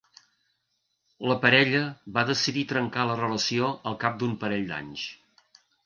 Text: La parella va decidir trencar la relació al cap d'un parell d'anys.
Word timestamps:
La 1.31 1.35
parella 1.43 1.83
va 2.17 2.25
decidir 2.31 2.65
trencar 2.73 3.07
la 3.13 3.21
relació 3.23 3.71
al 3.93 4.03
cap 4.07 4.21
d'un 4.25 4.37
parell 4.47 4.71
d'anys. 4.75 5.11